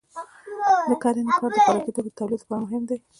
د 0.89 0.91
کرنې 1.03 1.33
کار 1.39 1.49
د 1.53 1.57
خوراکي 1.61 1.91
توکو 1.95 2.01
د 2.07 2.17
تولید 2.19 2.39
لپاره 2.41 2.61
مهم 2.63 2.83
دی. 2.89 2.97